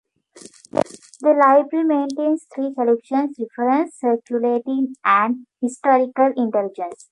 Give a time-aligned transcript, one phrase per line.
[1.21, 7.07] The Library maintains three collections: Reference, Circulating, and Historical Intelligence.